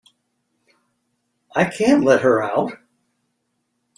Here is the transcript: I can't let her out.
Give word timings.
I 1.55 1.65
can't 1.65 2.03
let 2.03 2.23
her 2.23 2.41
out. 2.41 2.71